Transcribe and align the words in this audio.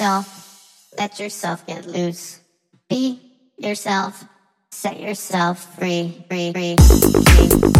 yourself, 0.00 0.92
let 0.96 1.20
yourself 1.20 1.66
get 1.66 1.86
loose. 1.86 2.40
Be 2.88 3.20
yourself, 3.58 4.24
set 4.70 4.98
yourself 4.98 5.76
free, 5.76 6.24
free, 6.26 6.52
free. 6.52 6.76
free. 6.78 7.79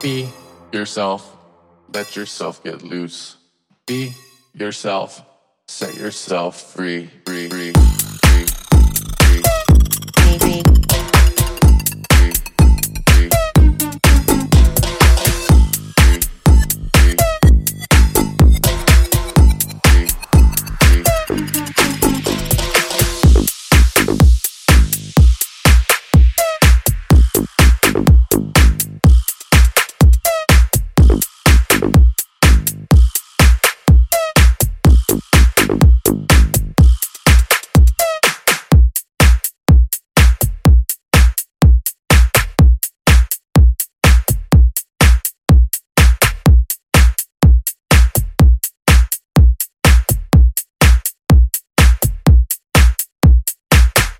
Be 0.00 0.28
yourself. 0.72 1.36
Let 1.92 2.14
yourself 2.14 2.62
get 2.62 2.82
loose. 2.82 3.36
Be 3.86 4.12
yourself. 4.54 5.22
Set 5.66 5.96
yourself 5.96 6.74
free, 6.74 7.08
free, 7.24 7.48
free. 7.48 7.93